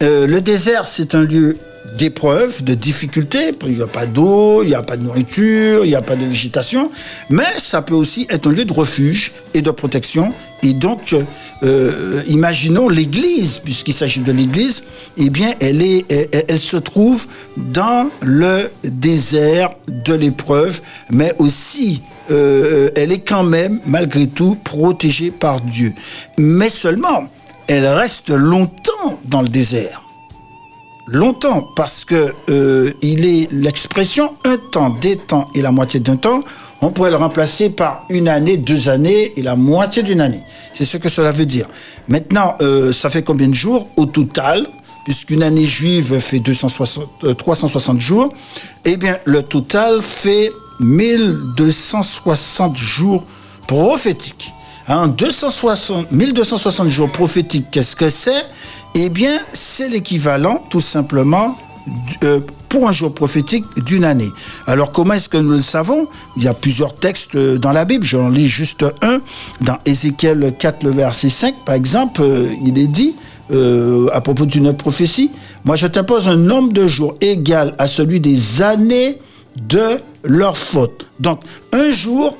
[0.00, 1.58] Le désert, c'est un lieu
[1.98, 3.52] d'épreuve, de difficulté.
[3.66, 6.16] Il n'y a pas d'eau, il n'y a pas de nourriture, il n'y a pas
[6.16, 6.90] de végétation.
[7.28, 10.32] Mais ça peut aussi être un lieu de refuge et de protection.
[10.66, 11.22] Et donc, euh,
[11.62, 14.82] euh, imaginons l'Église, puisqu'il s'agit de l'Église,
[15.16, 16.04] eh bien, elle, est,
[16.48, 17.24] elle, se trouve
[17.56, 22.02] dans le désert de l'épreuve, mais aussi
[22.32, 25.94] euh, elle est quand même, malgré tout, protégée par Dieu.
[26.36, 27.28] Mais seulement,
[27.68, 30.05] elle reste longtemps dans le désert.
[31.08, 36.16] Longtemps, parce que euh, il est l'expression un temps, des temps et la moitié d'un
[36.16, 36.42] temps.
[36.80, 40.42] On pourrait le remplacer par une année, deux années et la moitié d'une année.
[40.74, 41.66] C'est ce que cela veut dire.
[42.08, 44.66] Maintenant, euh, ça fait combien de jours au total
[45.04, 48.32] Puisqu'une année juive fait 260, euh, 360 jours,
[48.84, 53.24] eh bien, le total fait 1260 jours
[53.68, 54.52] prophétiques.
[54.88, 58.42] Hein, 260, 1260 jours prophétiques, qu'est-ce que c'est?
[58.98, 61.54] Eh bien, c'est l'équivalent, tout simplement,
[62.24, 64.30] euh, pour un jour prophétique d'une année.
[64.66, 66.08] Alors comment est-ce que nous le savons?
[66.38, 69.20] Il y a plusieurs textes euh, dans la Bible, j'en lis juste un.
[69.60, 73.14] Dans Ézéchiel 4, le verset 5, par exemple, euh, il est dit,
[74.12, 75.30] à propos d'une prophétie,
[75.64, 79.20] moi je t'impose un nombre de jours égal à celui des années
[79.56, 81.06] de leur faute.
[81.20, 81.40] Donc
[81.72, 82.36] un jour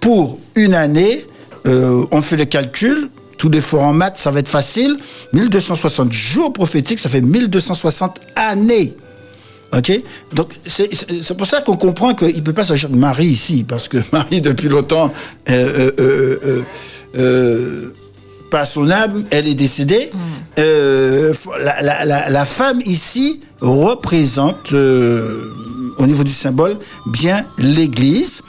[0.00, 1.20] pour une année,
[1.66, 3.10] on fait le calcul,
[3.40, 4.98] tous les forts en maths, ça va être facile.
[5.32, 8.94] 1260 jours prophétiques, ça fait 1260 années.
[9.74, 9.90] OK?
[10.34, 13.88] Donc, c'est pour ça qu'on comprend qu'il ne peut pas s'agir de Marie ici, parce
[13.88, 15.10] que Marie, depuis longtemps,
[15.48, 16.62] euh, euh,
[17.16, 17.94] euh,
[18.50, 20.10] pas son âme, elle est décédée.
[20.58, 21.32] Euh,
[21.64, 26.76] la, la- la- la femme ici représente, au niveau du symbole,
[27.06, 28.42] bien l'Église.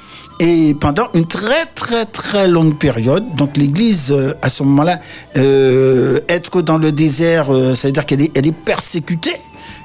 [0.43, 4.99] Et pendant une très très très longue période, donc l'Église euh, à ce moment-là,
[5.37, 9.35] euh, être dans le désert, euh, ça veut dire qu'elle est, elle est persécutée,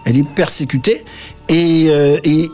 [0.06, 0.96] elle est persécutée,
[1.50, 1.88] et-
[2.24, 2.48] et-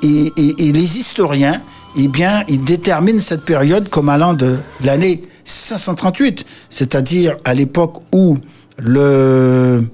[0.69, 1.63] et les historiens,
[1.97, 8.37] eh bien, ils déterminent cette période comme allant de l'année 538, c'est-à-dire à l'époque où
[8.79, 9.85] le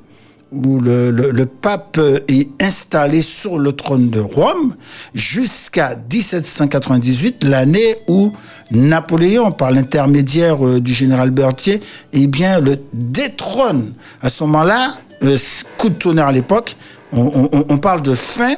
[0.53, 4.75] où le, le- pape est installé sur le trône de Rome
[5.15, 8.33] jusqu'à 1798, l'année où
[8.71, 11.81] Napoléon, par l'intermédiaire euh, du général Berthier,
[12.13, 13.95] eh bien, le détrône.
[14.23, 15.37] À ce moment-là, euh,
[15.79, 16.77] coup de tonnerre à l'époque,
[17.13, 18.55] on, on- parle de fin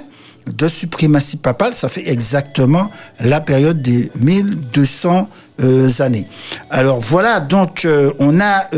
[0.47, 5.29] de suprématie papale, ça fait exactement la période des 1200
[5.63, 6.27] euh, années.
[6.71, 8.69] Alors voilà, donc euh, on a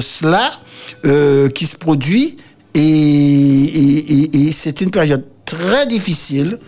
[0.00, 0.50] cela
[1.54, 2.36] qui se produit
[2.74, 6.58] et, c'est une période très difficile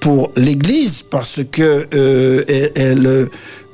[0.00, 3.06] pour l'Église parce que euh, elle,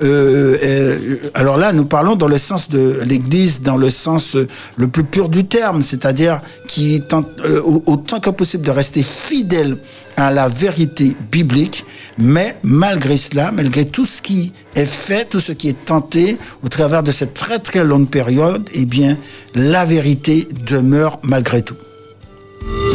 [0.01, 4.45] euh, elle- alors là nous parlons dans le sens de l'Église dans le sens euh,
[4.75, 9.03] le plus pur du terme c'est-à-dire qui tente euh, au- autant que possible de rester
[9.03, 9.77] fidèle
[10.17, 11.85] à la vérité biblique
[12.17, 16.67] mais malgré cela malgré tout ce qui est fait tout ce qui est tenté au
[16.67, 19.17] travers de cette très très longue période eh bien
[19.55, 21.75] la vérité demeure malgré tout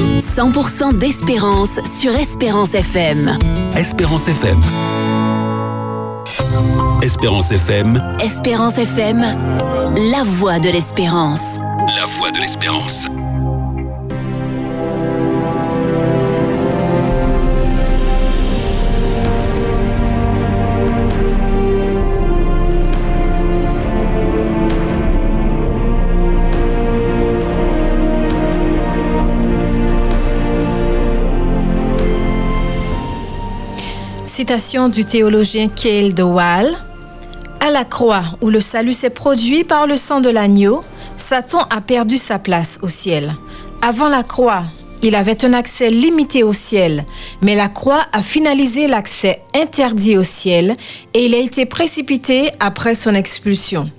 [0.02, 3.38] 100% d'espérance sur Espérance FM.
[3.76, 4.60] Espérance FM.
[7.02, 9.20] Espérance FM, Espérance FM,
[10.12, 11.40] la voix de l'espérance.
[11.96, 13.06] la voix de l'espérance.
[34.42, 36.76] Citation du théologien Keil de Waal.
[37.60, 40.80] À la croix où le salut s'est produit par le sang de l'agneau,
[41.16, 43.34] Satan a perdu sa place au ciel.
[43.82, 44.64] Avant la croix,
[45.00, 47.04] il avait un accès limité au ciel,
[47.40, 50.74] mais la croix a finalisé l'accès interdit au ciel
[51.14, 53.92] et il a été précipité après son expulsion.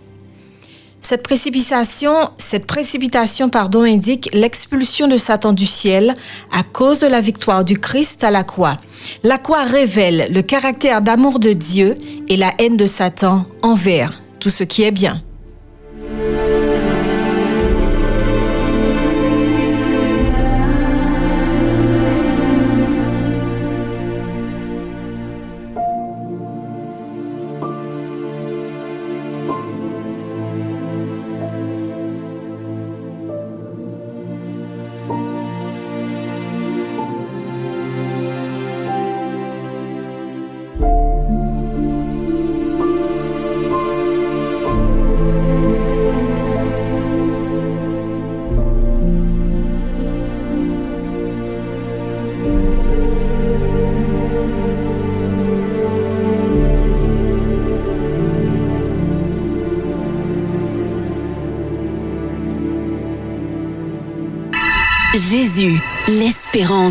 [1.06, 6.14] Cette précipitation, cette précipitation pardon, indique l'expulsion de Satan du ciel
[6.50, 8.78] à cause de la victoire du Christ à la croix.
[9.22, 11.94] La croix révèle le caractère d'amour de Dieu
[12.30, 15.22] et la haine de Satan envers tout ce qui est bien.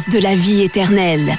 [0.02, 1.36] L'espérance de la vie éternelle.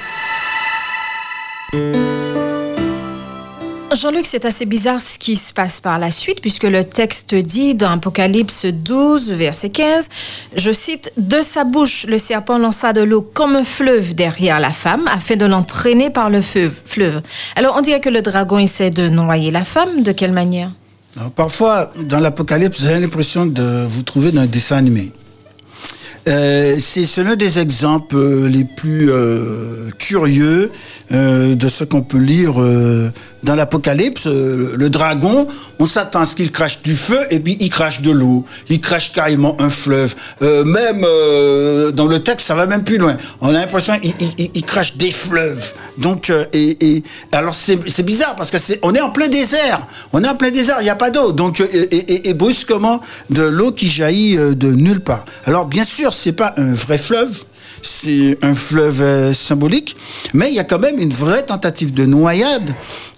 [3.92, 7.74] Jean-Luc, c'est assez bizarre ce qui se passe par la suite, puisque le texte dit
[7.74, 10.08] dans Apocalypse 12, verset 15,
[10.56, 14.72] je cite, De sa bouche, le serpent lança de l'eau comme un fleuve derrière la
[14.72, 17.22] femme, afin de l'entraîner par le fleuve.
[17.54, 20.02] Alors, on dirait que le dragon essaie de noyer la femme.
[20.02, 20.70] De quelle manière?
[21.16, 25.12] Alors, parfois, dans l'Apocalypse, vous avez l'impression de vous trouver dans un dessin animé.
[26.26, 30.70] Euh, c'est l'un des exemples euh, les plus euh, curieux
[31.10, 32.54] de ce qu'on peut lire
[33.44, 34.26] dans l'Apocalypse.
[34.26, 35.46] Euh, le dragon,
[35.78, 38.44] on s'attend à ce qu'il crache du feu et puis il crache de l'eau.
[38.68, 40.14] Il crache carrément un fleuve.
[40.42, 43.16] Euh, même euh, dans le texte, ça va même plus loin.
[43.40, 45.72] On a l'impression qu'il il, il- il crache des fleuves.
[45.98, 49.86] Donc, et, alors c'est bizarre parce que c'est on est en plein désert.
[50.12, 51.32] On est en plein désert, il n'y a pas d'eau.
[51.32, 55.24] Donc, et, et- brusquement de l'eau qui jaillit de nulle part.
[55.44, 57.30] Alors bien sûr, c'est pas un vrai fleuve
[57.82, 59.94] c'est un fleuve symbolique,
[60.32, 62.70] mais il y a quand même une vraie tentative de noyade.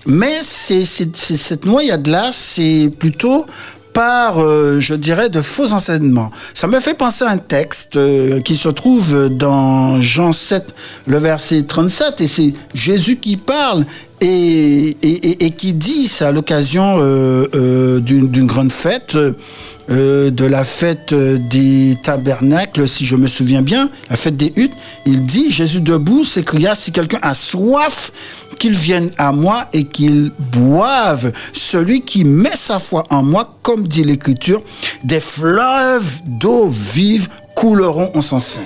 [0.07, 3.45] Mais c'est, cette noyade-là, c'est plutôt
[3.93, 6.31] par, euh, je dirais, de faux enseignements.
[6.53, 10.75] Ça me fait penser à un texte euh, qui se trouve dans Jean 7,
[11.07, 13.87] le verset 37, et c'est Jésus qui parle
[14.21, 20.45] et, et, et- qui dit, c'est à l'occasion euh, euh, d'une, grande fête, euh, de
[20.45, 24.75] la fête des tabernacles, si je me souviens bien, la fête des huttes,
[25.07, 28.13] il dit, Jésus debout s'écria, si quelqu'un a soif,
[28.59, 31.33] qu'il vienne à moi et qu'il boive.
[31.53, 34.63] Celui qui met sa foi en moi, comme dit l'Écriture,
[35.05, 38.61] des fleuves d'eau vive couleront en son.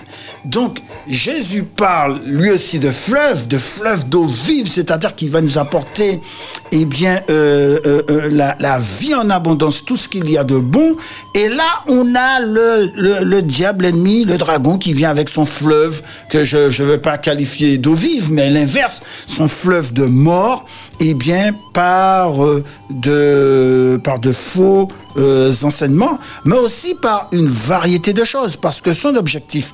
[0.45, 5.59] Donc, Jésus parle lui aussi de fleuves, de fleuves d'eau vive, c'est-à-dire qu'il va nous
[5.59, 6.20] apporter,
[6.72, 10.59] eh bien, euh, euh, euh, la, vie en abondance, tout ce qu'il y a de
[10.59, 10.97] bon.
[11.34, 16.45] Et là, on a le diable ennemi, le dragon qui vient avec son fleuve, que
[16.45, 20.64] je ne veux pas qualifier d'eau vive, mais l'inverse, son fleuve de mort,
[21.01, 28.12] eh bien, par, euh, de, par de faux euh, enseignements, mais aussi par une variété
[28.12, 29.72] de choses, parce que son objectif,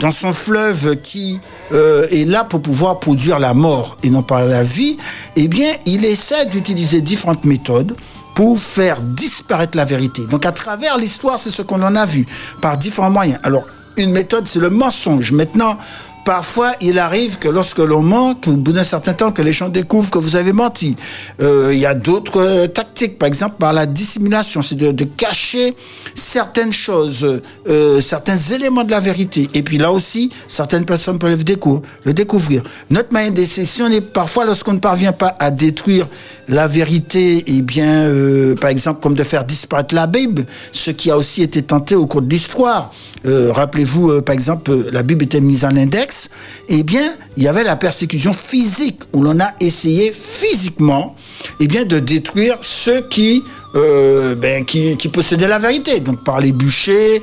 [0.00, 1.38] dans son fleuve qui
[1.72, 4.96] euh, est là pour pouvoir produire la mort et non pas la vie,
[5.36, 7.94] eh bien, il essaie d'utiliser différentes méthodes
[8.34, 10.22] pour faire disparaître la vérité.
[10.30, 12.26] Donc, à travers l'histoire, c'est ce qu'on en a vu,
[12.62, 13.38] par différents moyens.
[13.42, 13.64] Alors,
[13.98, 15.32] une méthode, c'est le mensonge.
[15.32, 15.76] Maintenant,
[16.24, 19.68] Parfois, il arrive que lorsque l'on ment, qu'au bout d'un certain temps, que les gens
[19.68, 20.94] découvrent que vous avez menti.
[21.40, 25.04] Euh, il y a d'autres euh, tactiques, par exemple par la dissimulation, c'est de, de
[25.04, 25.74] cacher
[26.14, 27.26] certaines choses,
[27.68, 29.48] euh, certains éléments de la vérité.
[29.54, 31.82] Et puis là aussi, certaines personnes peuvent le découvrir.
[32.04, 32.62] Le découvrir.
[32.90, 36.06] Notre moyen d'essayer, si on est parfois, lorsqu'on ne parvient pas à détruire
[36.48, 41.10] la vérité, eh bien, euh, par exemple, comme de faire disparaître la Bible, ce qui
[41.10, 42.92] a aussi été tenté au cours de l'histoire.
[43.24, 46.28] Euh, Rappelez-vous, euh, par exemple, euh, la Bible était mise en index.
[46.68, 51.14] Eh bien, il y avait la persécution physique où l'on a essayé physiquement,
[51.60, 53.42] eh bien, de détruire ceux qui,
[53.74, 54.64] ben,
[55.12, 56.00] possédaient la vérité.
[56.00, 57.22] Donc, par les bûchers,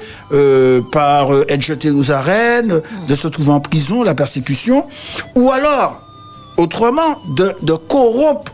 [0.92, 4.88] par être jeté aux arènes, de se trouver en prison, la persécution,
[5.36, 6.02] ou alors,
[6.58, 8.52] autrement, de, de corrompre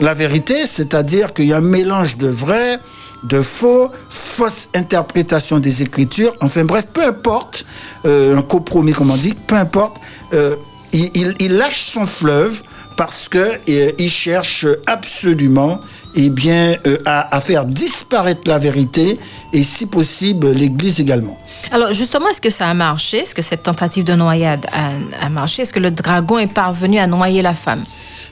[0.00, 2.78] la vérité, c'est-à-dire qu'il y a un mélange de vrai,
[3.24, 6.34] de faux, fausse interprétation des Écritures.
[6.40, 7.64] Enfin bref, peu importe,
[8.04, 9.96] euh, un compromis comme on dit, peu importe,
[10.34, 10.56] euh,
[10.92, 12.62] il, lâche son fleuve
[12.96, 15.80] parce que euh, il cherche absolument
[16.14, 19.18] eh bien, euh, à, faire disparaître la vérité
[19.52, 21.36] et si possible l'Église également.
[21.72, 23.18] Alors justement, est-ce que ça a marché?
[23.18, 25.62] Est-ce que cette tentative de noyade a marché?
[25.62, 27.82] Est-ce que le dragon est parvenu à noyer la femme?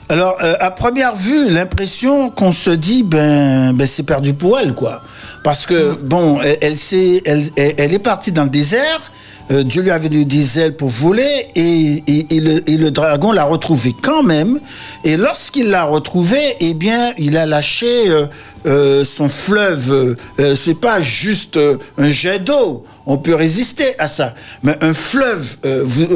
[0.09, 4.73] Alors, euh, à première vue, l'impression qu'on se dit, ben, ben c'est perdu pour elle,
[4.73, 5.01] quoi.
[5.43, 7.43] Parce que, bon, elle, elle, s'est- elle,
[7.77, 9.11] elle- est partie dans le désert.
[9.51, 12.91] euh, Dieu lui avait donné des ailes pour voler et, et- et le, et le
[12.91, 14.57] dragon l'a retrouvée quand même.
[15.03, 18.25] Et lorsqu'il l'a retrouvée, eh bien, il a lâché euh,
[18.65, 20.15] euh, son fleuve.
[20.55, 21.59] C'est pas juste
[21.97, 22.85] un jet d'eau.
[23.05, 24.33] On peut résister à ça.
[24.63, 26.07] Mais un fleuve, vous,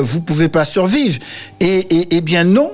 [0.00, 1.18] vous pouvez pas survivre.
[1.60, 2.70] Et, et, et bien non.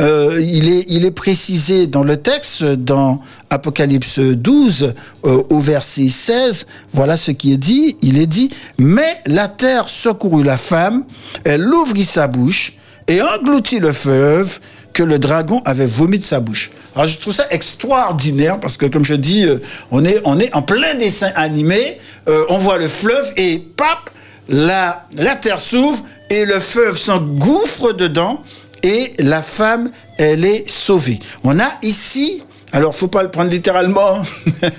[0.00, 3.20] Euh, il, est, il est précisé dans le texte, dans
[3.50, 7.96] Apocalypse 12, euh, au verset 16, voilà ce qui est dit.
[8.02, 11.04] Il est dit, mais la terre secourut la femme,
[11.44, 12.74] elle ouvrit sa bouche
[13.08, 14.58] et engloutit le fleuve
[14.92, 16.70] que le dragon avait vomi de sa bouche.
[16.94, 19.58] Alors je trouve ça extraordinaire parce que comme je dis, euh,
[19.90, 24.10] on est, on est en plein dessin animé, euh, on voit le fleuve et pap,
[24.48, 28.42] la, la terre s'ouvre et le fleuve s'engouffre dedans
[28.82, 31.18] et la femme, elle est sauvée.
[31.44, 34.22] On a ici, alors faut pas le prendre littéralement,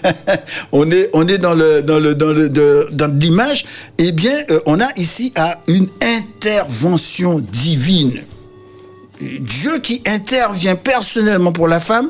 [0.71, 3.65] on est, on est dans le, dans le, dans le, dans l'image,
[3.97, 8.21] eh bien, euh, on a ici à une intervention divine.
[9.21, 12.09] Dieu qui intervient personnellement pour la femme,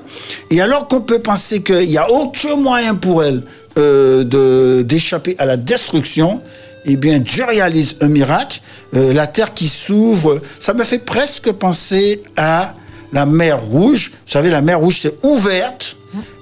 [0.49, 3.43] et alors qu'on peut penser qu'il n'y a aucun moyen pour elle
[3.77, 6.41] euh, d'échapper à la destruction,
[6.85, 8.61] eh bien Dieu réalise un miracle,
[8.95, 12.73] euh, la terre qui s'ouvre, ça me fait presque penser à
[13.11, 14.11] la mer Rouge.
[14.25, 15.97] Vous savez, la mer Rouge s'est ouverte,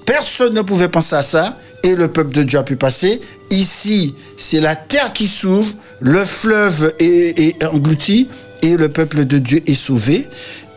[0.05, 4.13] personne ne pouvait penser à ça, et le peuple de Dieu a pu passer, ici,
[4.37, 8.29] c'est la terre qui s'ouvre, le fleuve est, est englouti
[8.61, 10.27] et le peuple de Dieu est sauvé.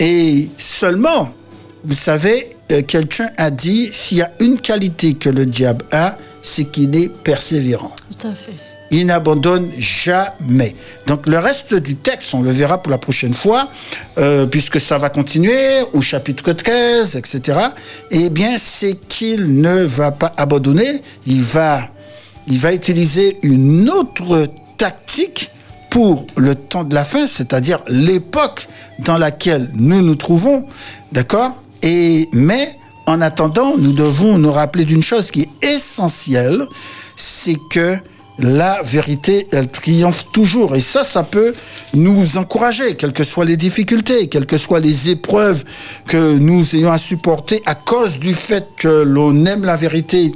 [0.00, 1.32] Et seulement,
[1.84, 6.16] vous savez, euh, quelqu'un a dit, s'il y a une qualité que le diable a,
[6.42, 7.94] c'est qu'il est persévérant.
[8.18, 8.54] Tout à fait.
[8.90, 10.74] Il n'abandonne jamais.
[11.06, 13.68] Donc le reste du texte, on le verra pour la prochaine fois,
[14.18, 17.58] euh, puisque ça va continuer au chapitre 13, etc.
[18.10, 21.88] Eh bien, c'est qu'il ne va pas abandonner, il va,
[22.46, 25.50] il va utiliser une autre tactique
[25.90, 28.66] pour le temps de la fin, c'est-à-dire l'époque
[29.00, 30.66] dans laquelle nous nous trouvons,
[31.12, 31.52] d'accord?
[31.82, 32.68] Et mais
[33.06, 36.66] en attendant, nous devons nous rappeler d'une chose qui est essentielle,
[37.16, 37.96] c'est que
[38.38, 40.74] la vérité, elle triomphe toujours.
[40.74, 41.54] Et ça, ça peut
[41.94, 45.64] nous encourager, quelles que soient les difficultés, quelles que soient les épreuves
[46.08, 50.32] que nous ayons à supporter à cause du fait que l'on aime la vérité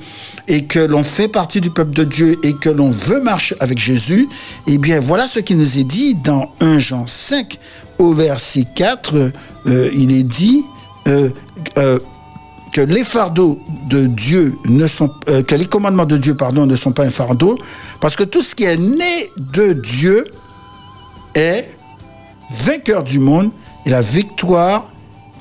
[0.47, 3.79] et que l'on fait partie du peuple de Dieu et que l'on veut marcher avec
[3.79, 4.29] Jésus.
[4.67, 7.59] Eh bien, voilà ce qui nous est dit dans 1 Jean 5
[7.99, 9.15] au verset 4.
[9.67, 10.63] euh, il est dit...
[11.09, 11.31] euh,
[11.79, 11.99] euh,
[12.79, 13.59] que les fardeaux
[13.89, 17.11] de Dieu ne sont euh, que les commandements de Dieu pardon ne sont pas un
[17.11, 17.59] fardeau
[18.01, 20.27] parce que tout ce qui est né de Dieu
[21.35, 21.77] est
[22.49, 23.51] vainqueur du monde
[23.85, 24.93] et la victoire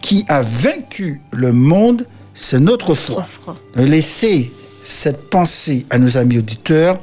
[0.01, 3.23] qui a vaincu le monde c'est notre foi.
[3.75, 6.97] Laissez cette pensée à nos amis auditeurs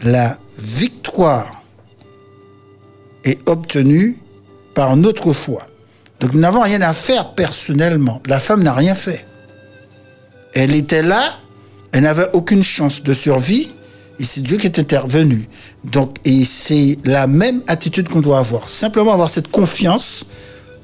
[0.00, 1.62] la victoire
[3.24, 4.16] est obtenue
[4.72, 5.66] par notre foi.
[6.20, 8.22] Donc nous n'avons rien à faire personnellement.
[8.24, 9.26] La femme n'a rien fait.
[10.54, 11.22] Elle était là,
[11.92, 13.74] elle n'avait aucune chance de survie,
[14.18, 15.48] et c'est Dieu qui est intervenu.
[15.84, 18.68] Donc, et c'est la même attitude qu'on doit avoir.
[18.68, 20.24] Simplement avoir cette confiance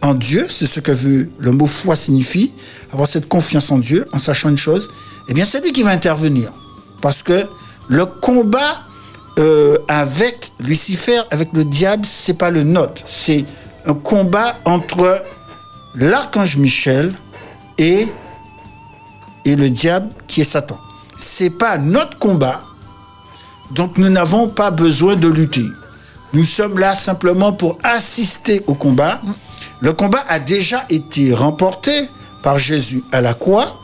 [0.03, 2.55] en Dieu, c'est ce que veut le mot foi signifie,
[2.93, 4.91] avoir cette confiance en Dieu, en sachant une chose,
[5.29, 6.53] eh bien c'est lui qui va intervenir.
[7.01, 7.47] Parce que
[7.89, 8.85] le combat
[9.39, 13.03] euh, avec Lucifer, avec le diable, c'est pas le nôtre.
[13.07, 13.45] C'est
[13.87, 15.23] un combat entre
[15.95, 17.13] l'archange Michel
[17.79, 18.07] et,
[19.57, 20.79] le diable qui est Satan.
[21.17, 22.61] C'est pas notre combat,
[23.73, 25.67] donc nous n'avons pas besoin de lutter.
[26.33, 29.21] Nous sommes là simplement pour assister au combat.
[29.81, 32.09] Le combat a déjà été remporté
[32.43, 33.81] par Jésus à la croix.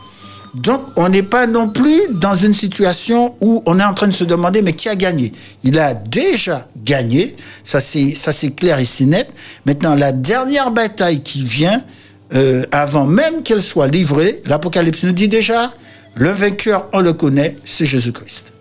[0.53, 4.13] Donc, on n'est pas non plus dans une situation où on est en train de
[4.13, 5.31] se demander, mais qui a gagné?
[5.63, 9.29] Il a déjà gagné, ça c'est, ça c'est clair et c'est net.
[9.65, 11.79] Maintenant, la dernière bataille qui vient,
[12.33, 15.73] euh, avant même qu'elle soit livrée, l'Apocalypse nous dit déjà,
[16.15, 18.53] le vainqueur, on le connaît, c'est Jésus-Christ.